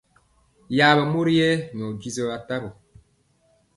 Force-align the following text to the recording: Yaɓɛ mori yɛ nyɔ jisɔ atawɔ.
Yaɓɛ 0.77 1.03
mori 1.11 1.33
yɛ 1.41 1.49
nyɔ 1.75 1.87
jisɔ 2.01 2.23
atawɔ. 2.37 2.69